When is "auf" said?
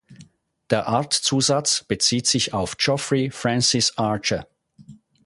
2.55-2.77